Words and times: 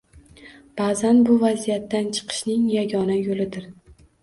Ba’zan 0.79 1.19
bu 1.27 1.35
vaziyatdan 1.43 2.11
chiqishning 2.19 2.67
yagona 2.79 3.21
yo‘lidir. 3.21 3.71